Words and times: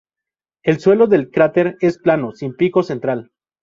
El 0.63 0.79
suelo 0.79 1.05
del 1.05 1.29
cráter 1.29 1.77
es 1.79 1.99
plano, 1.99 2.31
sin 2.31 2.55
pico 2.55 2.81
central. 2.81 3.29